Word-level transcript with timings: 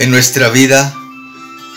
En 0.00 0.10
nuestra 0.10 0.48
vida 0.48 0.96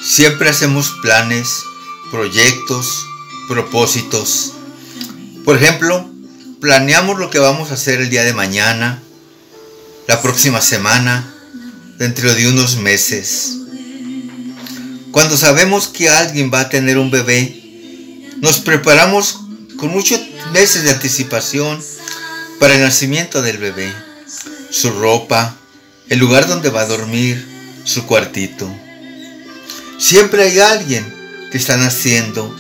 siempre 0.02 0.50
hacemos 0.50 0.94
planes, 1.02 1.62
proyectos, 2.10 3.06
propósitos. 3.50 4.54
Por 5.44 5.58
ejemplo, 5.58 6.10
planeamos 6.62 7.20
lo 7.20 7.30
que 7.30 7.40
vamos 7.40 7.70
a 7.70 7.74
hacer 7.74 8.00
el 8.00 8.10
día 8.10 8.24
de 8.24 8.34
mañana, 8.34 9.04
la 10.08 10.22
próxima 10.22 10.62
semana, 10.62 11.36
dentro 11.98 12.34
de 12.34 12.48
unos 12.48 12.78
meses. 12.78 13.58
Cuando 15.12 15.36
sabemos 15.36 15.90
que 15.90 16.08
alguien 16.08 16.50
va 16.50 16.62
a 16.62 16.70
tener 16.70 16.98
un 16.98 17.12
bebé, 17.12 18.32
nos 18.40 18.60
preparamos 18.60 19.40
con 19.76 19.90
muchos 19.90 20.22
meses 20.54 20.84
de 20.84 20.92
anticipación 20.92 21.84
para 22.58 22.76
el 22.76 22.84
nacimiento 22.84 23.42
del 23.42 23.58
bebé, 23.58 23.94
su 24.72 24.92
ropa, 24.92 25.58
el 26.08 26.20
lugar 26.20 26.48
donde 26.48 26.70
va 26.70 26.84
a 26.84 26.88
dormir, 26.88 27.53
su 27.84 28.06
cuartito. 28.06 28.70
Siempre 30.00 30.44
hay 30.44 30.60
alguien 30.60 31.06
que 31.52 31.58
está 31.58 31.78
naciendo, 31.78 32.56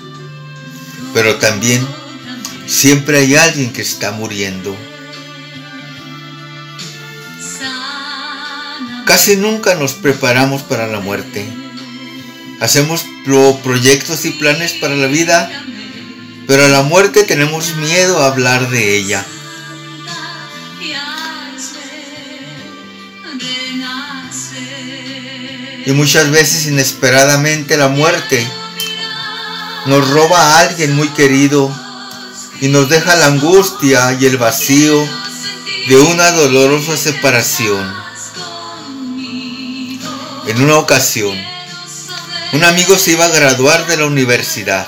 pero 1.14 1.38
también 1.38 1.86
siempre 2.68 3.20
hay 3.20 3.36
alguien 3.36 3.74
que 3.74 3.82
está 3.82 4.12
muriendo. 4.12 4.76
Casi 9.06 9.36
nunca 9.36 9.76
nos 9.76 9.94
preparamos 9.94 10.62
para 10.64 10.88
la 10.88 11.00
muerte. 11.00 11.46
Hacemos 12.60 13.06
proyectos 13.64 14.26
y 14.26 14.32
planes 14.32 14.74
para 14.74 14.96
la 14.96 15.08
vida, 15.08 15.52
pero 16.48 16.66
a 16.66 16.70
la 16.70 16.84
muerte 16.84 17.24
tenemos 17.24 17.76
miedo 17.76 18.22
a 18.22 18.28
hablar 18.28 18.70
de 18.70 18.96
ella. 18.96 19.26
Y 25.86 25.92
muchas 25.92 26.32
veces 26.32 26.66
inesperadamente 26.68 27.78
la 27.78 27.90
muerte 27.90 28.46
nos 29.86 30.10
roba 30.10 30.40
a 30.40 30.60
alguien 30.60 30.96
muy 30.96 31.10
querido 31.10 31.74
y 32.62 32.70
nos 32.70 32.88
deja 32.88 33.16
la 33.16 33.28
angustia 33.28 34.18
y 34.20 34.26
el 34.26 34.38
vacío 34.38 35.06
de 35.88 35.98
una 35.98 36.32
dolorosa 36.32 36.96
separación. 36.96 37.94
En 40.48 40.62
una 40.62 40.78
ocasión, 40.78 41.38
un 42.54 42.64
amigo 42.64 42.98
se 42.98 43.12
iba 43.12 43.26
a 43.26 43.30
graduar 43.30 43.86
de 43.88 43.98
la 43.98 44.06
universidad 44.06 44.88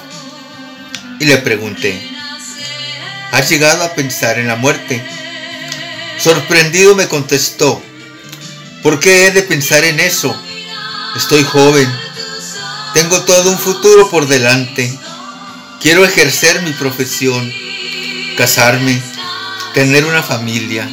y 1.20 1.26
le 1.26 1.38
pregunté, 1.38 2.02
¿has 3.32 3.50
llegado 3.50 3.84
a 3.84 3.94
pensar 3.94 4.40
en 4.40 4.48
la 4.48 4.56
muerte? 4.56 5.06
Sorprendido 6.20 6.96
me 6.96 7.10
contestó, 7.10 7.82
¿por 8.82 9.00
qué 9.00 9.28
he 9.28 9.32
de 9.32 9.42
pensar 9.42 9.84
en 9.84 10.00
eso? 10.00 10.34
Estoy 11.16 11.44
joven, 11.44 11.90
tengo 12.94 13.24
todo 13.24 13.50
un 13.50 13.58
futuro 13.58 14.10
por 14.10 14.28
delante, 14.28 14.94
quiero 15.82 16.04
ejercer 16.04 16.62
mi 16.64 16.74
profesión, 16.74 17.50
casarme, 18.38 19.02
tener 19.74 20.04
una 20.04 20.22
familia. 20.22 20.90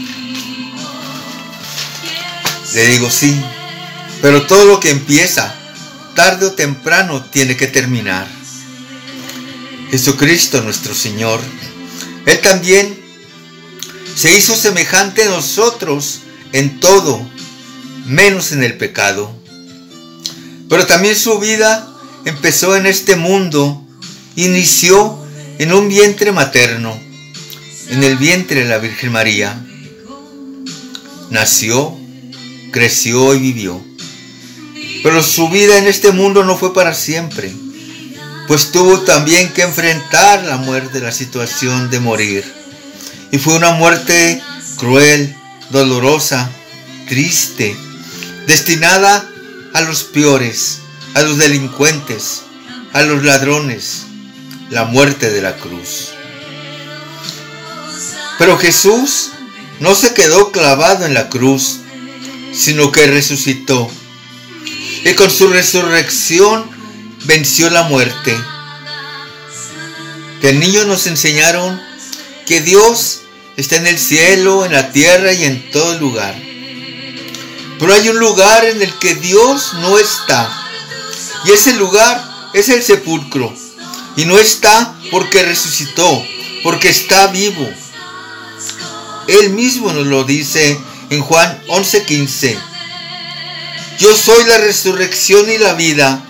Le 2.72 2.86
digo 2.86 3.10
sí, 3.10 3.42
pero 4.20 4.46
todo 4.46 4.66
lo 4.66 4.78
que 4.78 4.90
empieza, 4.90 5.52
tarde 6.14 6.46
o 6.46 6.52
temprano, 6.52 7.24
tiene 7.24 7.56
que 7.56 7.66
terminar. 7.66 8.28
Jesucristo 9.90 10.62
nuestro 10.62 10.94
Señor, 10.94 11.40
Él 12.26 12.40
también 12.40 12.96
se 14.14 14.38
hizo 14.38 14.54
semejante 14.54 15.24
a 15.24 15.30
nosotros 15.30 16.20
en 16.52 16.78
todo, 16.78 17.20
menos 18.06 18.52
en 18.52 18.62
el 18.62 18.76
pecado. 18.78 19.41
Pero 20.72 20.86
también 20.86 21.14
su 21.14 21.38
vida 21.38 21.86
empezó 22.24 22.74
en 22.76 22.86
este 22.86 23.14
mundo, 23.14 23.84
inició 24.36 25.18
en 25.58 25.74
un 25.74 25.90
vientre 25.90 26.32
materno 26.32 26.98
en 27.90 28.02
el 28.02 28.16
vientre 28.16 28.62
de 28.62 28.70
la 28.70 28.78
Virgen 28.78 29.12
María. 29.12 29.54
Nació, 31.28 31.94
creció 32.70 33.34
y 33.34 33.38
vivió. 33.38 33.84
Pero 35.02 35.22
su 35.22 35.50
vida 35.50 35.76
en 35.76 35.86
este 35.86 36.10
mundo 36.10 36.42
no 36.42 36.56
fue 36.56 36.72
para 36.72 36.94
siempre, 36.94 37.52
pues 38.48 38.72
tuvo 38.72 39.00
también 39.00 39.52
que 39.52 39.60
enfrentar 39.60 40.42
la 40.44 40.56
muerte, 40.56 41.00
la 41.00 41.12
situación 41.12 41.90
de 41.90 42.00
morir. 42.00 42.50
Y 43.30 43.36
fue 43.36 43.56
una 43.56 43.72
muerte 43.72 44.42
cruel, 44.78 45.36
dolorosa, 45.68 46.50
triste, 47.08 47.76
destinada 48.46 49.31
a 49.72 49.80
los 49.80 50.04
peores, 50.04 50.80
a 51.14 51.22
los 51.22 51.38
delincuentes, 51.38 52.42
a 52.92 53.02
los 53.02 53.22
ladrones, 53.24 54.04
la 54.70 54.84
muerte 54.84 55.30
de 55.30 55.42
la 55.42 55.56
cruz. 55.56 56.10
Pero 58.38 58.58
Jesús 58.58 59.30
no 59.80 59.94
se 59.94 60.14
quedó 60.14 60.52
clavado 60.52 61.06
en 61.06 61.14
la 61.14 61.28
cruz, 61.28 61.78
sino 62.54 62.92
que 62.92 63.06
resucitó. 63.06 63.90
Y 65.04 65.14
con 65.14 65.30
su 65.30 65.48
resurrección 65.48 66.64
venció 67.24 67.70
la 67.70 67.84
muerte. 67.84 68.36
De 70.40 70.52
niños 70.54 70.86
nos 70.86 71.06
enseñaron 71.06 71.80
que 72.46 72.60
Dios 72.60 73.22
está 73.56 73.76
en 73.76 73.86
el 73.86 73.98
cielo, 73.98 74.64
en 74.64 74.72
la 74.72 74.92
tierra 74.92 75.32
y 75.32 75.44
en 75.44 75.70
todo 75.70 75.98
lugar. 75.98 76.34
Pero 77.82 77.94
hay 77.94 78.08
un 78.10 78.20
lugar 78.20 78.64
en 78.64 78.80
el 78.80 78.94
que 79.00 79.16
Dios 79.16 79.74
no 79.80 79.98
está. 79.98 80.48
Y 81.44 81.50
ese 81.50 81.72
lugar 81.72 82.24
es 82.54 82.68
el 82.68 82.80
sepulcro. 82.80 83.52
Y 84.14 84.24
no 84.24 84.38
está 84.38 84.94
porque 85.10 85.42
resucitó, 85.42 86.24
porque 86.62 86.88
está 86.90 87.26
vivo. 87.26 87.68
Él 89.26 89.50
mismo 89.50 89.92
nos 89.92 90.06
lo 90.06 90.22
dice 90.22 90.80
en 91.10 91.22
Juan 91.22 91.60
11:15. 91.66 92.56
Yo 93.98 94.16
soy 94.16 94.44
la 94.44 94.58
resurrección 94.58 95.50
y 95.50 95.58
la 95.58 95.74
vida. 95.74 96.22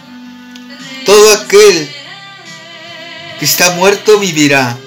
Todo 1.05 1.33
aquel 1.33 1.95
que 3.39 3.45
está 3.45 3.73
muerto 3.73 4.19
vivirá. 4.19 4.79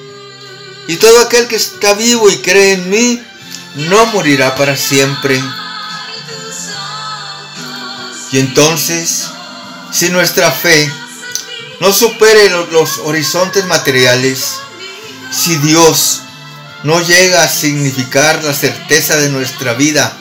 Y 0.87 0.95
todo 0.95 1.19
aquel 1.19 1.47
que 1.47 1.57
está 1.57 1.93
vivo 1.93 2.27
y 2.27 2.37
cree 2.37 2.73
en 2.73 2.89
mí 2.89 3.21
no 3.75 4.07
morirá 4.07 4.55
para 4.55 4.75
siempre. 4.75 5.39
Y 8.35 8.39
entonces, 8.39 9.27
si 9.93 10.09
nuestra 10.09 10.51
fe 10.51 10.91
no 11.79 11.93
supere 11.93 12.49
los, 12.69 12.97
horizontes 12.97 13.63
materiales, 13.63 14.57
si 15.31 15.55
Dios 15.55 16.19
no 16.83 16.99
llega 16.99 17.43
a 17.43 17.47
significar 17.47 18.43
la 18.43 18.53
certeza 18.53 19.15
de 19.15 19.29
nuestra 19.29 19.73
vida 19.75 20.11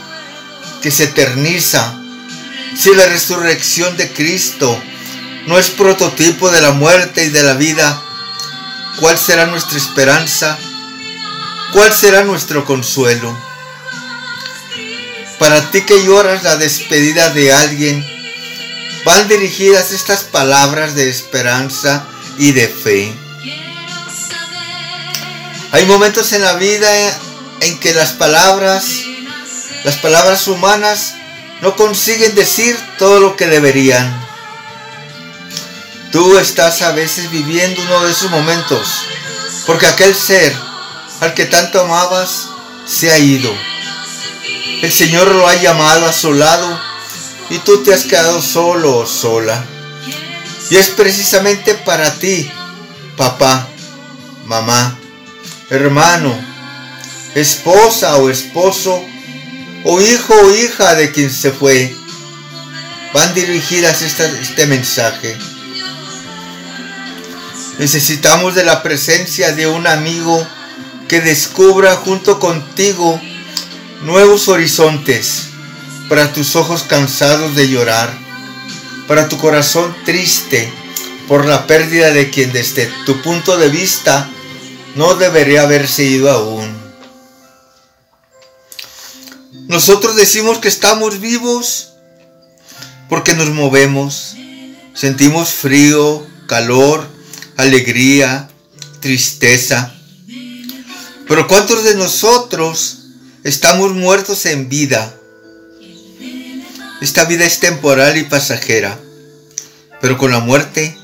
que 0.80 0.92
se 0.92 1.04
eterniza, 1.04 1.92
si 2.78 2.94
la 2.94 3.06
resurrección 3.06 3.96
de 3.96 4.12
Cristo 4.12 4.80
no 5.48 5.58
es 5.58 5.70
prototipo 5.70 6.52
de 6.52 6.60
la 6.60 6.70
muerte 6.70 7.24
y 7.24 7.30
de 7.30 7.42
la 7.42 7.54
vida, 7.54 8.00
¿cuál 9.00 9.18
será 9.18 9.46
nuestra 9.46 9.76
esperanza? 9.76 10.56
¿Cuál 11.72 11.92
será 11.92 12.22
nuestro 12.22 12.64
consuelo? 12.64 13.53
Para 15.44 15.70
ti 15.70 15.82
que 15.82 16.02
lloras 16.02 16.42
la 16.42 16.56
despedida 16.56 17.28
de 17.28 17.52
alguien, 17.52 18.02
van 19.04 19.28
dirigidas 19.28 19.92
estas 19.92 20.20
palabras 20.24 20.94
de 20.94 21.10
esperanza 21.10 22.06
y 22.38 22.52
de 22.52 22.66
fe. 22.66 23.14
Hay 25.70 25.84
momentos 25.84 26.32
en 26.32 26.40
la 26.40 26.54
vida 26.54 26.88
en 27.60 27.78
que 27.78 27.92
las 27.92 28.12
palabras, 28.12 28.86
las 29.84 29.96
palabras 29.96 30.48
humanas 30.48 31.12
no 31.60 31.76
consiguen 31.76 32.34
decir 32.34 32.74
todo 32.98 33.20
lo 33.20 33.36
que 33.36 33.46
deberían. 33.46 34.26
Tú 36.10 36.38
estás 36.38 36.80
a 36.80 36.92
veces 36.92 37.30
viviendo 37.30 37.82
uno 37.82 38.02
de 38.06 38.12
esos 38.12 38.30
momentos, 38.30 38.88
porque 39.66 39.88
aquel 39.88 40.14
ser 40.14 40.56
al 41.20 41.34
que 41.34 41.44
tanto 41.44 41.82
amabas 41.82 42.46
se 42.86 43.12
ha 43.12 43.18
ido. 43.18 43.73
El 44.84 44.92
Señor 44.92 45.34
lo 45.34 45.48
ha 45.48 45.54
llamado 45.54 46.04
a 46.04 46.12
su 46.12 46.34
lado 46.34 46.78
y 47.48 47.56
tú 47.60 47.82
te 47.82 47.94
has 47.94 48.02
quedado 48.02 48.42
solo 48.42 48.98
o 48.98 49.06
sola. 49.06 49.64
Y 50.68 50.76
es 50.76 50.90
precisamente 50.90 51.72
para 51.72 52.12
ti, 52.18 52.52
papá, 53.16 53.66
mamá, 54.44 54.98
hermano, 55.70 56.38
esposa 57.34 58.16
o 58.16 58.28
esposo, 58.28 59.02
o 59.84 60.02
hijo 60.02 60.34
o 60.34 60.54
hija 60.54 60.94
de 60.96 61.12
quien 61.12 61.30
se 61.30 61.50
fue, 61.50 61.96
van 63.14 63.32
dirigidas 63.32 64.02
este 64.02 64.66
mensaje. 64.66 65.34
Necesitamos 67.78 68.54
de 68.54 68.64
la 68.64 68.82
presencia 68.82 69.52
de 69.52 69.66
un 69.66 69.86
amigo 69.86 70.46
que 71.08 71.22
descubra 71.22 71.96
junto 71.96 72.38
contigo 72.38 73.18
nuevos 74.04 74.48
horizontes 74.48 75.48
para 76.08 76.32
tus 76.32 76.56
ojos 76.56 76.82
cansados 76.82 77.56
de 77.56 77.68
llorar. 77.68 78.22
para 79.08 79.28
tu 79.28 79.36
corazón 79.36 79.94
triste 80.06 80.72
por 81.28 81.44
la 81.44 81.66
pérdida 81.66 82.10
de 82.10 82.30
quien 82.30 82.52
desde 82.52 82.90
tu 83.04 83.20
punto 83.20 83.58
de 83.58 83.68
vista 83.68 84.30
no 84.94 85.14
debería 85.14 85.62
haberse 85.62 86.04
ido 86.04 86.30
aún. 86.30 86.74
Nosotros 89.68 90.16
decimos 90.16 90.56
que 90.56 90.68
estamos 90.68 91.20
vivos 91.20 91.90
porque 93.10 93.34
nos 93.34 93.50
movemos, 93.50 94.36
sentimos 94.94 95.50
frío, 95.50 96.26
calor, 96.46 97.06
alegría, 97.58 98.48
tristeza. 99.00 99.94
Pero 101.28 101.46
¿cuántos 101.46 101.84
de 101.84 101.94
nosotros 101.94 103.03
estamos 103.44 103.94
muertos 103.94 104.46
en 104.46 104.68
vida? 104.68 105.14
Esta 107.00 107.26
vida 107.26 107.44
es 107.44 107.60
temporal 107.60 108.16
y 108.16 108.24
pasajera, 108.24 108.98
pero 110.00 110.16
con 110.16 110.30
la 110.30 110.40
muerte 110.40 110.96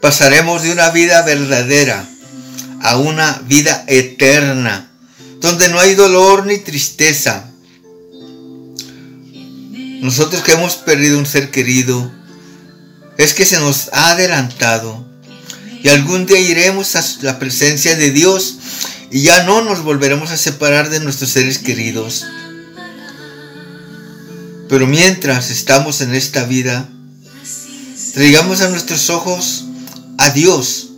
pasaremos 0.00 0.62
de 0.62 0.72
una 0.72 0.90
vida 0.90 1.22
verdadera 1.22 2.08
a 2.80 2.96
una 2.96 3.42
vida 3.46 3.84
eterna, 3.88 4.92
donde 5.40 5.68
no 5.68 5.80
hay 5.80 5.96
dolor 5.96 6.46
ni 6.46 6.58
tristeza. 6.58 7.50
Nosotros 10.00 10.42
que 10.42 10.52
hemos 10.52 10.76
perdido 10.76 11.18
un 11.18 11.26
ser 11.26 11.50
querido, 11.50 12.12
es 13.16 13.34
que 13.34 13.44
se 13.44 13.58
nos 13.58 13.90
ha 13.92 14.12
adelantado 14.12 15.04
y 15.82 15.88
algún 15.88 16.26
día 16.26 16.38
iremos 16.38 16.94
a 16.94 17.04
la 17.22 17.40
presencia 17.40 17.96
de 17.96 18.12
Dios 18.12 18.58
y 19.10 19.22
ya 19.22 19.44
no 19.44 19.62
nos 19.62 19.82
volveremos 19.82 20.30
a 20.30 20.36
separar 20.36 20.90
de 20.90 21.00
nuestros 21.00 21.30
seres 21.30 21.58
queridos. 21.58 22.26
Pero 24.68 24.86
mientras 24.86 25.50
estamos 25.50 26.02
en 26.02 26.14
esta 26.14 26.44
vida, 26.44 26.88
traigamos 28.12 28.60
a 28.60 28.68
nuestros 28.68 29.08
ojos 29.08 29.64
a 30.18 30.30
Dios, 30.30 30.88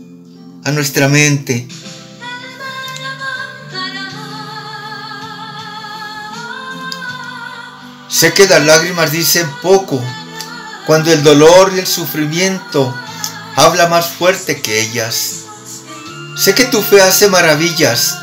a 0.65 0.73
nuestra 0.73 1.09
mente. 1.09 1.69
Sé 8.09 8.33
que 8.35 8.49
las 8.49 8.65
lágrimas 8.65 9.12
dicen 9.12 9.47
poco 9.62 10.03
cuando 10.87 11.12
el 11.12 11.23
dolor 11.23 11.73
y 11.75 11.79
el 11.79 11.87
sufrimiento 11.87 12.93
habla 13.55 13.87
más 13.87 14.09
fuerte 14.09 14.61
que 14.61 14.81
ellas. 14.81 15.45
Sé 16.40 16.54
que 16.54 16.64
tu 16.64 16.81
fe 16.81 17.02
hace 17.02 17.28
maravillas 17.28 18.16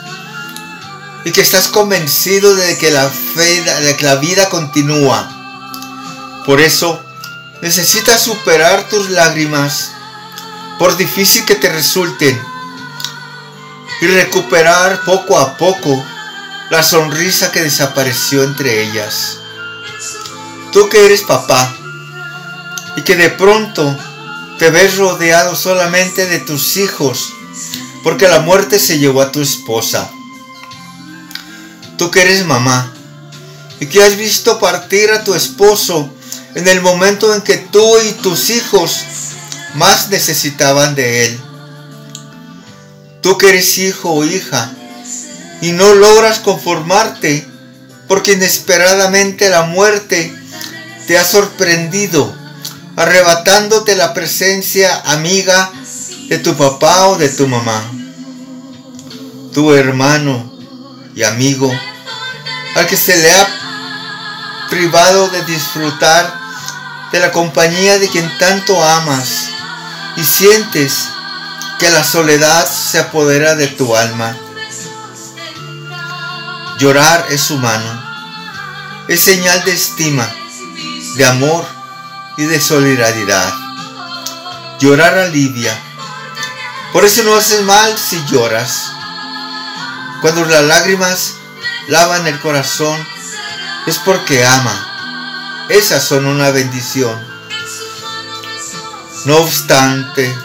y 1.23 1.31
que 1.31 1.41
estás 1.41 1.67
convencido 1.67 2.55
de 2.55 2.75
que 2.75 2.89
la 2.89 3.07
fe, 3.07 3.61
de 3.61 3.95
que 3.95 4.05
la 4.05 4.15
vida 4.15 4.49
continúa. 4.49 5.29
Por 6.43 6.59
eso 6.59 6.99
necesitas 7.61 8.23
superar 8.23 8.89
tus 8.89 9.11
lágrimas, 9.11 9.91
por 10.79 10.97
difícil 10.97 11.45
que 11.45 11.53
te 11.53 11.69
resulten, 11.69 12.41
y 14.01 14.07
recuperar 14.07 15.03
poco 15.05 15.37
a 15.37 15.55
poco 15.55 16.03
la 16.71 16.81
sonrisa 16.81 17.51
que 17.51 17.61
desapareció 17.61 18.41
entre 18.41 18.81
ellas. 18.81 19.37
Tú 20.71 20.89
que 20.89 21.05
eres 21.05 21.21
papá 21.21 21.71
y 22.95 23.03
que 23.03 23.15
de 23.15 23.29
pronto 23.29 23.95
te 24.57 24.71
ves 24.71 24.97
rodeado 24.97 25.55
solamente 25.55 26.25
de 26.25 26.39
tus 26.39 26.77
hijos, 26.77 27.33
porque 28.03 28.27
la 28.27 28.39
muerte 28.39 28.79
se 28.79 28.99
llevó 28.99 29.21
a 29.21 29.31
tu 29.31 29.41
esposa. 29.41 30.09
Tú 31.97 32.11
que 32.11 32.21
eres 32.21 32.45
mamá 32.45 32.93
y 33.79 33.87
que 33.87 34.03
has 34.03 34.17
visto 34.17 34.59
partir 34.59 35.11
a 35.11 35.23
tu 35.23 35.33
esposo 35.33 36.09
en 36.55 36.67
el 36.67 36.81
momento 36.81 37.33
en 37.33 37.41
que 37.41 37.57
tú 37.57 37.97
y 37.99 38.11
tus 38.13 38.49
hijos 38.49 39.01
más 39.75 40.09
necesitaban 40.09 40.95
de 40.95 41.25
Él. 41.25 41.39
Tú 43.21 43.37
que 43.37 43.49
eres 43.49 43.77
hijo 43.77 44.11
o 44.11 44.23
hija 44.23 44.71
y 45.61 45.71
no 45.71 45.95
logras 45.95 46.39
conformarte 46.39 47.47
porque 48.07 48.33
inesperadamente 48.33 49.49
la 49.49 49.63
muerte 49.63 50.33
te 51.07 51.17
ha 51.17 51.23
sorprendido, 51.23 52.33
arrebatándote 52.95 53.95
la 53.95 54.13
presencia 54.13 54.95
amiga 55.05 55.71
de 56.29 56.37
tu 56.39 56.55
papá 56.55 57.07
o 57.07 57.17
de 57.17 57.29
tu 57.29 57.47
mamá. 57.47 57.81
Tu 59.53 59.73
hermano 59.73 60.51
y 61.15 61.23
amigo, 61.23 61.71
al 62.75 62.85
que 62.87 62.97
se 62.97 63.15
le 63.17 63.33
ha 63.33 63.47
privado 64.69 65.29
de 65.29 65.43
disfrutar 65.45 66.37
de 67.11 67.19
la 67.19 67.31
compañía 67.31 67.97
de 67.97 68.09
quien 68.09 68.29
tanto 68.37 68.83
amas 68.83 69.49
y 70.17 70.23
sientes 70.23 71.09
que 71.79 71.89
la 71.89 72.03
soledad 72.03 72.67
se 72.67 72.99
apodera 72.99 73.55
de 73.55 73.67
tu 73.67 73.95
alma. 73.95 74.35
Llorar 76.77 77.25
es 77.29 77.49
humano, 77.49 78.03
es 79.07 79.21
señal 79.21 79.63
de 79.63 79.73
estima, 79.73 80.29
de 81.15 81.25
amor 81.25 81.65
y 82.37 82.43
de 82.45 82.59
solidaridad. 82.59 83.51
Llorar 84.79 85.17
alivia. 85.17 85.86
Por 86.97 87.05
eso 87.05 87.21
no 87.21 87.35
haces 87.35 87.61
mal 87.61 87.95
si 87.95 88.19
lloras. 88.25 88.91
Cuando 90.19 90.43
las 90.45 90.63
lágrimas 90.63 91.35
lavan 91.89 92.25
el 92.25 92.39
corazón 92.39 92.99
es 93.85 93.99
porque 93.99 94.43
ama 94.43 94.87
esas 95.69 96.03
son 96.03 96.25
una 96.25 96.49
bendición. 96.49 97.15
No 99.25 99.37
obstante, 99.37 100.35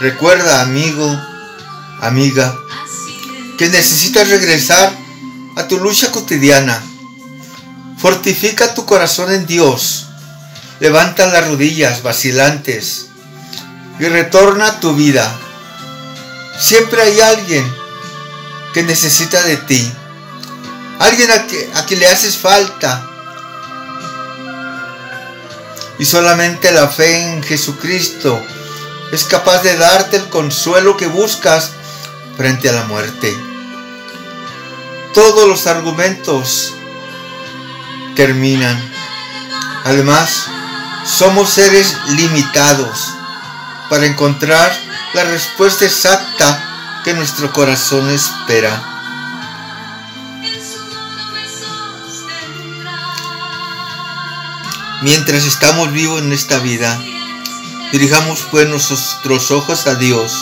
recuerda 0.00 0.62
amigo, 0.62 1.08
amiga, 2.00 2.56
que 3.56 3.68
necesitas 3.68 4.28
regresar 4.30 4.92
a 5.54 5.68
tu 5.68 5.78
lucha 5.78 6.10
cotidiana. 6.10 6.82
Fortifica 7.98 8.74
tu 8.74 8.84
corazón 8.84 9.30
en 9.30 9.46
Dios. 9.46 10.08
Levanta 10.80 11.28
las 11.28 11.46
rodillas 11.46 12.02
vacilantes 12.02 13.06
y 14.00 14.06
retorna 14.06 14.66
a 14.66 14.80
tu 14.80 14.96
vida. 14.96 15.32
Siempre 16.60 17.00
hay 17.02 17.20
alguien 17.20 17.74
que 18.74 18.82
necesita 18.82 19.42
de 19.42 19.56
ti. 19.56 19.92
Alguien 20.98 21.30
a, 21.30 21.46
que, 21.46 21.70
a 21.74 21.86
quien 21.86 22.00
le 22.00 22.06
haces 22.06 22.36
falta 22.36 23.06
y 25.98 26.04
solamente 26.04 26.70
la 26.72 26.88
fe 26.88 27.32
en 27.32 27.42
Jesucristo 27.42 28.42
es 29.12 29.24
capaz 29.24 29.62
de 29.62 29.76
darte 29.76 30.16
el 30.16 30.28
consuelo 30.28 30.96
que 30.96 31.06
buscas 31.06 31.72
frente 32.36 32.68
a 32.68 32.72
la 32.72 32.84
muerte. 32.84 33.36
Todos 35.14 35.48
los 35.48 35.66
argumentos 35.66 36.74
terminan. 38.14 38.78
Además, 39.84 40.46
somos 41.04 41.50
seres 41.50 41.96
limitados 42.10 43.08
para 43.88 44.06
encontrar 44.06 44.72
la 45.12 45.24
respuesta 45.24 45.84
exacta 45.84 47.02
que 47.04 47.14
nuestro 47.14 47.52
corazón 47.52 48.08
espera. 48.10 48.82
Mientras 55.02 55.44
estamos 55.44 55.92
vivos 55.92 56.22
en 56.22 56.32
esta 56.32 56.58
vida, 56.58 57.00
dirijamos 57.90 58.46
pues 58.50 58.68
nuestros 58.68 59.50
ojos 59.50 59.86
a 59.86 59.94
Dios, 59.96 60.32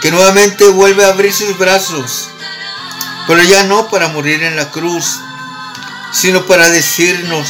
que 0.00 0.10
nuevamente 0.10 0.68
vuelve 0.68 1.04
a 1.04 1.08
abrir 1.08 1.32
sus 1.32 1.58
brazos, 1.58 2.28
pero 3.26 3.42
ya 3.42 3.64
no 3.64 3.88
para 3.88 4.08
morir 4.08 4.42
en 4.42 4.56
la 4.56 4.70
cruz, 4.70 5.18
sino 6.12 6.46
para 6.46 6.70
decirnos, 6.70 7.48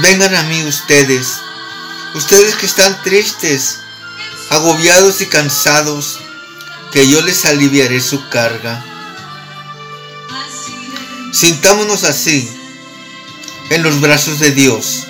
vengan 0.00 0.34
a 0.34 0.44
mí 0.44 0.64
ustedes, 0.64 1.40
ustedes 2.14 2.54
que 2.54 2.66
están 2.66 3.02
tristes, 3.02 3.80
agobiados 4.50 5.20
y 5.20 5.26
cansados, 5.26 6.18
que 6.92 7.08
yo 7.08 7.20
les 7.22 7.44
aliviaré 7.44 8.00
su 8.00 8.28
carga. 8.28 8.84
Sintámonos 11.32 12.04
así 12.04 12.48
en 13.70 13.82
los 13.82 14.00
brazos 14.00 14.38
de 14.38 14.52
Dios. 14.52 15.04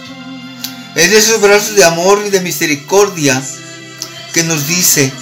Es 0.94 1.10
de 1.10 1.18
esos 1.18 1.40
brazos 1.40 1.76
de 1.76 1.84
amor 1.84 2.22
y 2.26 2.30
de 2.30 2.40
misericordia 2.40 3.42
que 4.32 4.42
nos 4.42 4.66
dice, 4.66 5.12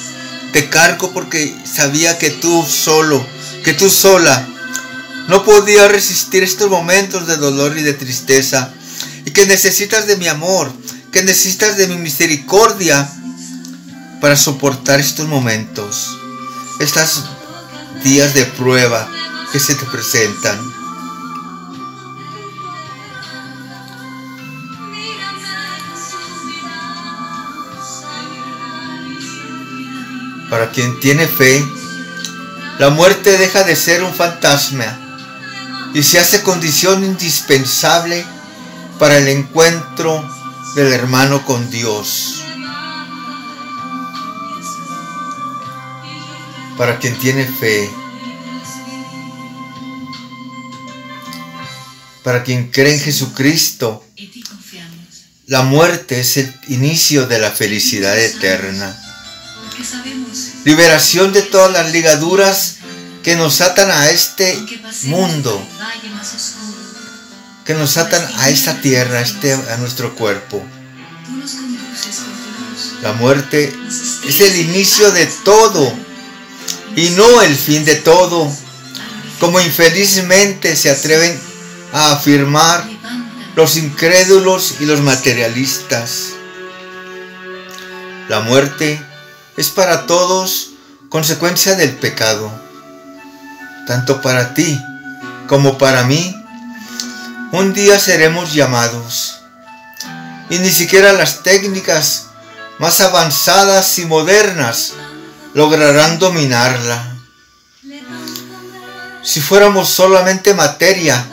te 0.53 0.69
cargo 0.71 1.13
porque 1.13 1.55
sabía 1.65 2.17
que 2.17 2.31
tú 2.31 2.65
solo, 2.65 3.25
que 3.65 3.75
tú 3.75 3.91
sola, 3.91 4.47
no 5.29 5.45
podías 5.45 5.91
resistir 5.91 6.43
estos 6.43 6.71
momentos 6.71 7.27
de 7.27 7.37
dolor 7.37 7.77
y 7.77 7.83
de 7.83 7.95
tristeza 7.95 8.73
y 9.25 9.33
que 9.33 9.47
necesitas 9.47 10.07
de 10.07 10.17
mi 10.17 10.29
amor, 10.29 10.73
que 11.13 11.23
necesitas 11.23 11.77
de 11.77 11.89
mi 11.89 11.97
misericordia 11.97 13.11
para 14.25 14.37
soportar 14.37 15.01
estos 15.01 15.29
momentos, 15.29 16.19
estos 16.81 17.25
días 18.03 18.33
de 18.33 18.47
prueba 18.47 19.07
que 19.53 19.61
se 19.61 19.75
te 19.75 19.85
presentan. 19.85 20.59
Para 30.49 30.71
quien 30.71 30.99
tiene 31.01 31.27
fe, 31.27 31.63
la 32.79 32.89
muerte 32.89 33.37
deja 33.37 33.63
de 33.65 33.77
ser 33.77 34.03
un 34.03 34.15
fantasma 34.15 35.21
y 35.93 36.03
se 36.03 36.19
hace 36.19 36.43
condición 36.43 37.05
indispensable 37.05 38.25
para 38.99 39.19
el 39.19 39.29
encuentro 39.29 40.27
del 40.77 40.95
hermano 40.95 41.45
con 41.45 41.69
Dios. 41.69 42.44
Para 46.77 46.99
quien 46.99 47.17
tiene 47.19 47.47
fe, 47.47 47.89
para 52.25 52.43
quien 52.43 52.71
cree 52.71 52.95
en 52.95 53.01
Jesucristo, 53.01 54.05
la 55.47 55.63
muerte 55.63 56.21
es 56.21 56.39
el 56.39 56.53
inicio 56.69 57.27
de 57.27 57.39
la 57.39 57.51
felicidad 57.51 58.19
eterna. 58.19 58.99
Liberación 60.65 61.33
de 61.33 61.43
todas 61.43 61.71
las 61.71 61.93
ligaduras 61.93 62.77
que 63.23 63.37
nos 63.37 63.61
atan 63.61 63.91
a 63.91 64.11
este 64.11 64.59
mundo, 65.05 65.63
que 67.65 67.75
nos 67.75 67.99
atan 67.99 68.27
a 68.37 68.49
esta 68.49 68.81
tierra, 68.81 69.19
a, 69.19 69.23
este, 69.23 69.53
a 69.53 69.77
nuestro 69.77 70.15
cuerpo. 70.17 70.65
La 73.03 73.13
muerte 73.13 73.71
es 74.27 74.41
el 74.41 74.57
inicio 74.57 75.11
de 75.13 75.27
todo 75.45 76.04
y 76.97 77.11
no 77.11 77.43
el 77.43 77.55
fin 77.57 77.85
de 77.85 77.97
todo, 77.97 78.51
como 79.41 79.61
infelizmente 79.61 80.77
se 80.77 80.91
atreven 80.91 81.39
a 81.93 82.13
afirmar 82.13 82.85
los 83.57 83.77
incrédulos 83.77 84.77
y 84.81 84.87
los 84.87 85.01
materialistas. 85.01 86.31
La 88.29 88.41
muerte 88.41 89.03
es 89.57 89.69
para 89.71 90.07
todos 90.07 90.71
consecuencia 91.09 91.75
del 91.75 91.91
pecado, 91.91 92.51
tanto 93.87 94.21
para 94.21 94.55
ti 94.55 94.81
como 95.47 95.79
para 95.79 96.05
mí. 96.05 96.35
Un 97.53 97.73
día 97.73 98.01
seremos 98.01 98.53
llamados 98.53 99.37
y 100.51 100.59
ni 100.59 100.71
siquiera 100.71 101.13
las 101.13 101.43
técnicas 101.43 102.27
más 102.79 103.01
avanzadas 103.01 103.99
y 103.99 104.07
modernas 104.07 104.95
lograrán 105.55 106.19
dominarla. 106.19 107.17
Si 109.23 109.41
fuéramos 109.41 109.89
solamente 109.89 110.53
materia, 110.53 111.27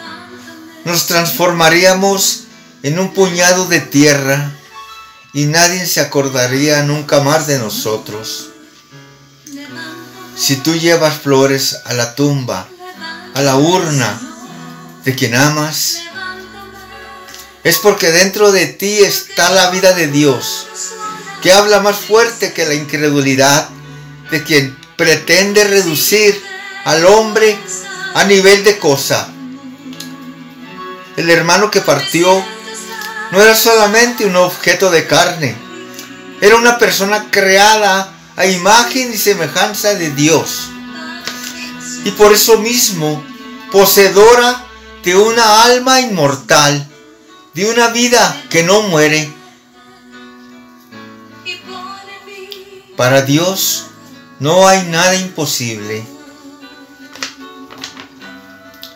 nos 0.85 1.07
transformaríamos 1.07 2.43
en 2.83 2.99
un 2.99 3.13
puñado 3.13 3.67
de 3.67 3.81
tierra 3.81 4.51
y 5.33 5.45
nadie 5.45 5.85
se 5.85 5.99
acordaría 5.99 6.83
nunca 6.83 7.21
más 7.21 7.47
de 7.47 7.59
nosotros. 7.59 8.49
Si 10.37 10.55
tú 10.57 10.75
llevas 10.75 11.15
flores 11.15 11.79
a 11.85 11.93
la 11.93 12.15
tumba, 12.15 12.67
a 13.33 13.41
la 13.41 13.57
urna 13.57 14.19
de 15.03 15.15
quien 15.15 15.35
amas, 15.35 15.99
es 17.63 17.77
porque 17.77 18.11
dentro 18.11 18.51
de 18.51 18.67
ti 18.67 18.99
está 18.99 19.51
la 19.51 19.69
vida 19.69 19.93
de 19.93 20.07
Dios, 20.07 20.67
que 21.41 21.51
habla 21.51 21.79
más 21.79 21.97
fuerte 21.97 22.53
que 22.53 22.65
la 22.65 22.73
incredulidad 22.73 23.69
de 24.31 24.43
quien 24.43 24.75
pretende 24.95 25.63
reducir 25.65 26.41
al 26.85 27.05
hombre 27.05 27.57
a 28.15 28.23
nivel 28.23 28.63
de 28.63 28.77
cosa 28.79 29.31
el 31.17 31.29
hermano 31.29 31.69
que 31.69 31.81
partió 31.81 32.43
no 33.31 33.41
era 33.41 33.55
solamente 33.55 34.25
un 34.25 34.35
objeto 34.35 34.89
de 34.89 35.07
carne, 35.07 35.55
era 36.41 36.55
una 36.55 36.77
persona 36.77 37.27
creada 37.29 38.11
a 38.35 38.45
imagen 38.45 39.11
y 39.13 39.17
semejanza 39.17 39.93
de 39.95 40.11
Dios. 40.11 40.69
Y 42.03 42.11
por 42.11 42.33
eso 42.33 42.57
mismo, 42.57 43.23
poseedora 43.71 44.65
de 45.03 45.15
una 45.15 45.63
alma 45.63 46.01
inmortal, 46.01 46.87
de 47.53 47.69
una 47.69 47.89
vida 47.89 48.43
que 48.49 48.63
no 48.63 48.81
muere. 48.83 49.31
Para 52.97 53.21
Dios 53.21 53.85
no 54.41 54.67
hay 54.67 54.87
nada 54.87 55.15
imposible. 55.15 56.03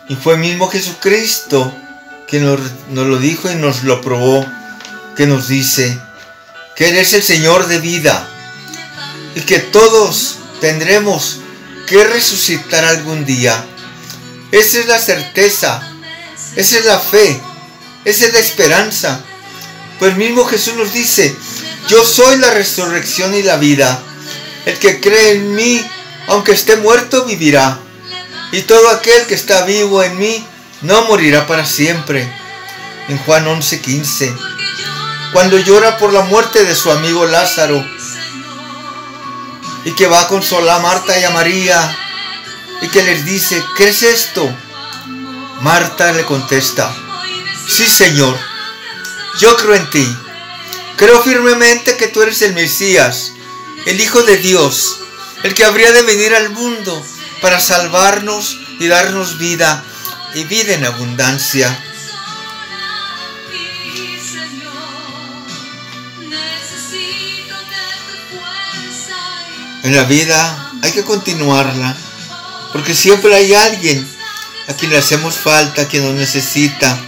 Y 0.08 0.16
fue 0.16 0.36
mismo 0.36 0.68
Jesucristo 0.68 1.72
que 2.26 2.40
nos, 2.40 2.60
lo 2.90 3.18
dijo 3.18 3.48
y 3.50 3.54
nos 3.54 3.84
lo 3.84 4.00
probó, 4.00 4.44
que 5.16 5.28
nos 5.28 5.46
dice 5.46 5.98
que 6.74 6.88
Él 6.88 6.96
es 6.96 7.12
el 7.12 7.22
Señor 7.22 7.68
de 7.68 7.78
vida 7.78 8.28
y 9.36 9.40
que 9.42 9.60
todos 9.60 10.38
tendremos 10.60 11.38
que 11.86 12.02
resucitar 12.02 12.84
algún 12.84 13.24
día. 13.24 13.64
Esa 14.50 14.80
es 14.80 14.86
la 14.86 14.98
certeza, 14.98 15.80
esa 16.56 16.78
es 16.78 16.84
la 16.84 16.98
fe, 16.98 17.40
esa 18.04 18.26
es 18.26 18.32
la 18.32 18.40
esperanza. 18.40 19.20
Pues 20.00 20.16
mismo 20.16 20.44
Jesús 20.44 20.74
nos 20.74 20.92
dice, 20.92 21.36
yo 21.88 22.04
soy 22.04 22.38
la 22.38 22.50
resurrección 22.50 23.32
y 23.32 23.44
la 23.44 23.58
vida. 23.58 24.02
El 24.66 24.78
que 24.78 25.00
cree 25.00 25.36
en 25.36 25.54
mí, 25.54 25.82
aunque 26.26 26.52
esté 26.52 26.76
muerto, 26.76 27.24
vivirá. 27.24 27.78
Y 28.52 28.62
todo 28.62 28.90
aquel 28.90 29.26
que 29.26 29.34
está 29.34 29.64
vivo 29.64 30.02
en 30.02 30.18
mí, 30.18 30.44
no 30.82 31.06
morirá 31.06 31.46
para 31.46 31.64
siempre. 31.64 32.30
En 33.08 33.18
Juan 33.18 33.46
11:15, 33.46 34.36
cuando 35.32 35.58
llora 35.58 35.96
por 35.98 36.12
la 36.12 36.22
muerte 36.22 36.64
de 36.64 36.74
su 36.74 36.90
amigo 36.90 37.24
Lázaro 37.26 37.84
y 39.84 39.92
que 39.94 40.08
va 40.08 40.22
a 40.22 40.28
consolar 40.28 40.80
a 40.80 40.82
Marta 40.82 41.18
y 41.18 41.22
a 41.22 41.30
María 41.30 41.96
y 42.82 42.88
que 42.88 43.02
les 43.02 43.24
dice, 43.24 43.64
¿qué 43.76 43.88
es 43.88 44.02
esto? 44.02 44.52
Marta 45.60 46.12
le 46.12 46.24
contesta, 46.24 46.92
sí 47.68 47.86
Señor, 47.86 48.36
yo 49.38 49.56
creo 49.56 49.74
en 49.74 49.90
ti. 49.90 50.16
Creo 50.96 51.22
firmemente 51.22 51.96
que 51.96 52.08
tú 52.08 52.22
eres 52.22 52.40
el 52.42 52.54
Mesías, 52.54 53.32
el 53.86 54.00
Hijo 54.00 54.22
de 54.22 54.36
Dios, 54.36 54.98
el 55.44 55.54
que 55.54 55.64
habría 55.64 55.92
de 55.92 56.02
venir 56.02 56.34
al 56.34 56.50
mundo 56.50 57.04
para 57.40 57.60
salvarnos 57.60 58.58
y 58.80 58.88
darnos 58.88 59.38
vida 59.38 59.82
y 60.34 60.44
vida 60.44 60.74
en 60.74 60.84
abundancia. 60.84 61.82
En 69.84 69.94
la 69.94 70.02
vida 70.02 70.72
hay 70.82 70.90
que 70.90 71.04
continuarla, 71.04 71.96
porque 72.72 72.92
siempre 72.92 73.32
hay 73.36 73.54
alguien 73.54 74.06
a 74.66 74.74
quien 74.74 74.90
le 74.90 74.98
hacemos 74.98 75.36
falta, 75.36 75.82
a 75.82 75.88
quien 75.88 76.04
nos 76.04 76.14
necesita. 76.14 76.98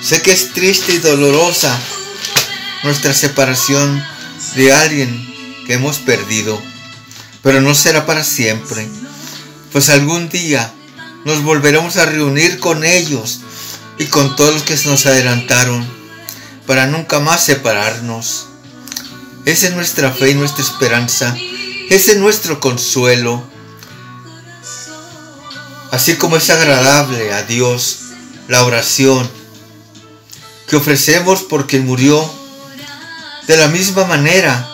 Sé 0.00 0.22
que 0.22 0.30
es 0.30 0.52
triste 0.52 0.92
y 0.92 0.98
dolorosa 0.98 1.76
nuestra 2.84 3.12
separación 3.12 4.02
de 4.54 4.72
alguien 4.72 5.26
que 5.66 5.74
hemos 5.74 5.98
perdido, 5.98 6.60
pero 7.42 7.60
no 7.60 7.74
será 7.74 8.06
para 8.06 8.24
siempre, 8.24 8.88
pues 9.72 9.88
algún 9.88 10.28
día 10.28 10.72
nos 11.24 11.42
volveremos 11.42 11.96
a 11.96 12.06
reunir 12.06 12.58
con 12.58 12.84
ellos 12.84 13.40
y 13.98 14.06
con 14.06 14.34
todos 14.36 14.54
los 14.54 14.62
que 14.62 14.76
nos 14.88 15.06
adelantaron 15.06 15.86
para 16.66 16.86
nunca 16.86 17.20
más 17.20 17.44
separarnos. 17.44 18.46
Esa 19.44 19.68
es 19.68 19.74
nuestra 19.74 20.12
fe 20.12 20.30
y 20.30 20.34
nuestra 20.34 20.62
esperanza. 20.62 21.36
Ese 21.88 22.12
es 22.12 22.18
nuestro 22.18 22.60
consuelo. 22.60 23.42
Así 25.90 26.14
como 26.16 26.36
es 26.36 26.48
agradable 26.50 27.32
a 27.32 27.42
Dios 27.42 27.98
la 28.48 28.64
oración 28.64 29.28
que 30.68 30.76
ofrecemos 30.76 31.42
por 31.42 31.66
quien 31.66 31.84
murió, 31.84 32.39
de 33.50 33.56
la 33.56 33.66
misma 33.66 34.04
manera 34.04 34.64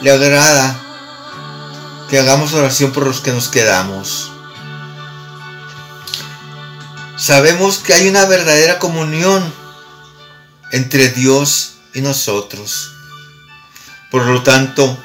le 0.00 0.10
agrada 0.10 0.74
que 2.08 2.18
hagamos 2.18 2.54
oración 2.54 2.92
por 2.92 3.06
los 3.06 3.20
que 3.20 3.30
nos 3.30 3.48
quedamos 3.48 4.30
sabemos 7.18 7.76
que 7.76 7.92
hay 7.92 8.08
una 8.08 8.24
verdadera 8.24 8.78
comunión 8.78 9.52
entre 10.72 11.10
Dios 11.10 11.74
y 11.92 12.00
nosotros. 12.00 12.92
Por 14.10 14.24
lo 14.24 14.42
tanto, 14.42 14.96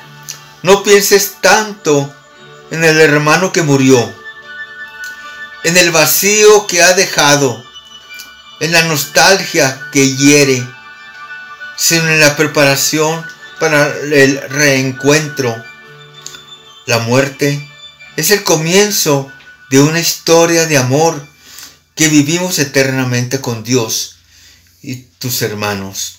no 0.63 0.81
pienses 0.81 1.41
tanto 1.41 2.15
en 2.71 2.85
el 2.85 3.01
hermano 3.01 3.51
que 3.51 3.61
murió, 3.61 3.99
en 5.65 5.75
el 5.75 5.91
vacío 5.91 6.65
que 6.65 6.81
ha 6.81 6.93
dejado, 6.93 7.61
en 8.61 8.71
la 8.71 8.83
nostalgia 8.83 9.81
que 9.91 10.15
hiere, 10.15 10.65
sino 11.77 12.09
en 12.09 12.19
la 12.19 12.35
preparación 12.35 13.25
para 13.59 13.87
el 13.87 14.41
reencuentro. 14.49 15.55
La 16.85 16.99
muerte 16.99 17.67
es 18.15 18.31
el 18.31 18.43
comienzo 18.43 19.31
de 19.69 19.81
una 19.81 19.99
historia 19.99 20.65
de 20.65 20.77
amor 20.77 21.25
que 21.95 22.07
vivimos 22.09 22.59
eternamente 22.59 23.41
con 23.41 23.63
Dios 23.63 24.17
y 24.81 24.95
tus 25.19 25.41
hermanos. 25.41 26.17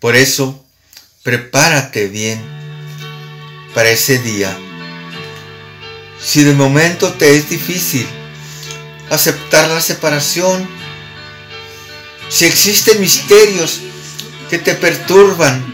Por 0.00 0.16
eso, 0.16 0.64
prepárate 1.22 2.08
bien 2.08 2.42
para 3.74 3.90
ese 3.90 4.18
día. 4.18 4.56
Si 6.20 6.42
de 6.42 6.54
momento 6.54 7.12
te 7.12 7.36
es 7.36 7.50
difícil 7.50 8.06
aceptar 9.10 9.68
la 9.68 9.80
separación, 9.80 10.68
si 12.30 12.46
existen 12.46 13.00
misterios 13.00 13.80
que 14.54 14.60
te 14.60 14.76
perturban 14.76 15.64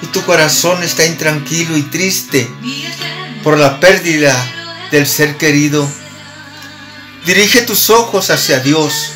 y 0.00 0.06
tu 0.06 0.22
corazón 0.24 0.82
está 0.82 1.04
intranquilo 1.04 1.76
y 1.76 1.82
triste 1.82 2.48
por 3.42 3.58
la 3.58 3.78
pérdida 3.80 4.34
del 4.90 5.06
ser 5.06 5.36
querido, 5.36 5.86
dirige 7.26 7.60
tus 7.60 7.90
ojos 7.90 8.30
hacia 8.30 8.60
Dios 8.60 9.10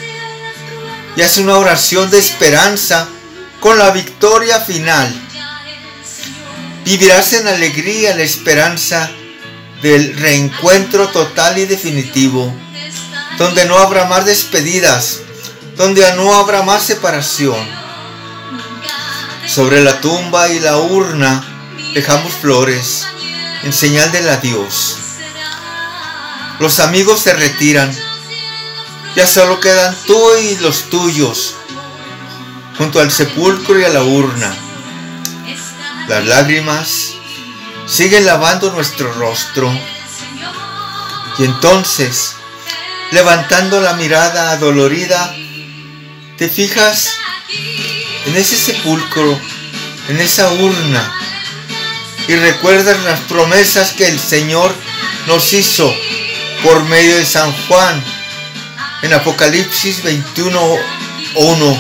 y 1.17 1.23
haz 1.23 1.39
una 1.39 1.57
oración 1.57 2.11
de 2.11 2.19
esperanza 2.19 3.09
con 3.61 3.79
la 3.79 3.93
victoria 3.93 4.61
final. 4.61 5.11
Vivirás 6.85 7.33
en 7.33 7.49
alegría 7.49 8.15
la 8.15 8.25
esperanza 8.25 9.11
del 9.81 10.19
reencuentro 10.19 11.09
total 11.09 11.57
y 11.57 11.65
definitivo, 11.65 12.55
donde 13.39 13.65
no 13.65 13.79
habrá 13.79 14.05
más 14.05 14.27
despedidas, 14.27 15.21
donde 15.79 16.03
no 16.15 16.35
habrá 16.35 16.63
más 16.63 16.83
separación. 16.83 17.88
Sobre 19.49 19.83
la 19.83 20.01
tumba 20.01 20.49
y 20.51 20.61
la 20.61 20.77
urna 20.77 21.43
dejamos 21.95 22.33
flores 22.35 23.07
en 23.63 23.73
señal 23.73 24.13
del 24.13 24.29
adiós. 24.29 24.99
Los 26.61 26.81
amigos 26.81 27.21
se 27.21 27.33
retiran, 27.33 27.91
ya 29.17 29.27
solo 29.27 29.59
quedan 29.59 29.97
tú 30.07 30.21
y 30.37 30.57
los 30.59 30.91
tuyos 30.91 31.55
junto 32.77 33.01
al 33.01 33.11
sepulcro 33.11 33.81
y 33.81 33.85
a 33.85 33.89
la 33.89 34.03
urna. 34.03 34.55
Las 36.09 36.27
lágrimas 36.27 37.15
siguen 37.87 38.27
lavando 38.27 38.71
nuestro 38.71 39.13
rostro. 39.15 39.73
Y 41.39 41.45
entonces, 41.45 42.35
levantando 43.13 43.81
la 43.81 43.95
mirada 43.95 44.53
adolorida, 44.53 45.35
te 46.37 46.49
fijas 46.49 47.09
en 48.29 48.37
ese 48.37 48.57
sepulcro, 48.57 49.41
en 50.09 50.21
esa 50.21 50.53
urna, 50.53 51.13
y 52.29 52.37
recuerdas 52.37 53.03
las 53.05 53.21
promesas 53.21 53.93
que 53.93 54.07
el 54.07 54.21
Señor 54.21 54.75
nos 55.27 55.55
hizo 55.55 55.91
por 56.63 56.85
medio 56.85 57.17
de 57.17 57.25
San 57.25 57.51
Juan 57.67 58.05
en 59.01 59.15
Apocalipsis 59.15 60.05
21.1. 60.05 61.79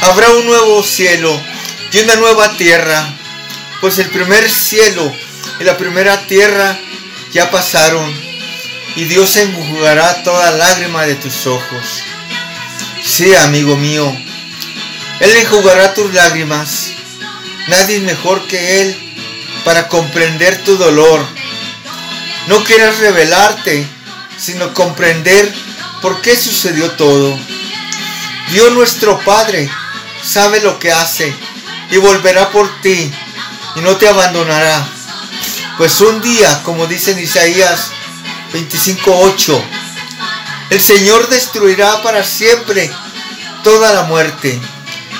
Habrá 0.00 0.30
un 0.30 0.46
nuevo 0.46 0.82
cielo 0.82 1.40
y 1.92 1.98
una 2.00 2.16
nueva 2.16 2.56
tierra, 2.56 3.06
pues 3.80 3.98
el 3.98 4.08
primer 4.08 4.50
cielo 4.50 5.14
y 5.60 5.64
la 5.64 5.76
primera 5.76 6.20
tierra 6.26 6.76
ya 7.32 7.48
pasaron, 7.48 8.12
y 8.96 9.04
Dios 9.04 9.36
enjugará 9.36 10.24
toda 10.24 10.50
lágrima 10.50 11.04
de 11.06 11.14
tus 11.14 11.46
ojos. 11.46 12.02
Sí, 13.04 13.32
amigo 13.36 13.76
mío, 13.76 14.12
Él 15.20 15.36
enjugará 15.36 15.94
tus 15.94 16.12
lágrimas. 16.14 16.90
Nadie 17.66 17.96
es 17.96 18.02
mejor 18.02 18.46
que 18.46 18.82
Él 18.82 18.96
para 19.64 19.88
comprender 19.88 20.62
tu 20.64 20.76
dolor. 20.76 21.24
No 22.46 22.62
quieras 22.64 22.98
revelarte, 22.98 23.86
sino 24.38 24.72
comprender 24.74 25.52
por 26.00 26.20
qué 26.22 26.36
sucedió 26.36 26.92
todo. 26.92 27.36
Dios 28.52 28.72
nuestro 28.72 29.18
Padre 29.20 29.68
sabe 30.22 30.60
lo 30.60 30.78
que 30.78 30.92
hace 30.92 31.34
y 31.90 31.96
volverá 31.96 32.50
por 32.50 32.68
ti 32.80 33.10
y 33.76 33.80
no 33.80 33.96
te 33.96 34.08
abandonará. 34.08 34.86
Pues 35.76 36.00
un 36.00 36.20
día, 36.20 36.62
como 36.62 36.86
dice 36.86 37.10
en 37.10 37.18
Isaías 37.18 37.90
25:8, 38.52 39.60
el 40.70 40.80
Señor 40.80 41.28
destruirá 41.28 42.02
para 42.02 42.24
siempre 42.24 42.90
toda 43.62 43.92
la 43.92 44.04
muerte 44.04 44.60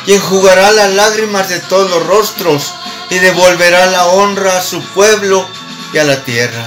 y 0.08 0.14
enjugará 0.14 0.72
las 0.72 0.92
lágrimas 0.94 1.48
de 1.48 1.60
todos 1.60 1.88
los 1.88 2.04
rostros 2.04 2.74
y 3.10 3.18
devolverá 3.18 3.86
la 3.86 4.06
honra 4.06 4.58
a 4.58 4.62
su 4.62 4.82
pueblo 4.82 5.48
y 5.92 5.98
a 5.98 6.04
la 6.04 6.24
tierra. 6.24 6.66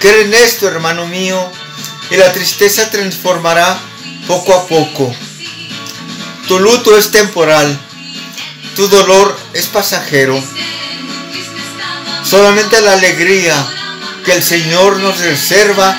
Cree 0.00 0.22
en 0.22 0.34
esto, 0.34 0.66
hermano 0.66 1.06
mío, 1.06 1.38
y 2.10 2.16
la 2.16 2.32
tristeza 2.32 2.90
transformará 2.90 3.78
poco 4.26 4.52
a 4.52 4.66
poco 4.66 5.14
tu 6.48 6.58
luto 6.58 6.96
es 6.96 7.10
temporal, 7.10 7.78
tu 8.76 8.86
dolor 8.88 9.36
es 9.54 9.66
pasajero. 9.66 10.42
Solamente 12.22 12.80
la 12.82 12.92
alegría 12.92 13.54
que 14.24 14.32
el 14.32 14.42
Señor 14.42 14.98
nos 14.98 15.18
reserva 15.20 15.96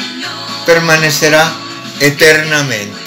permanecerá 0.65 1.51
eternamente. 1.99 3.04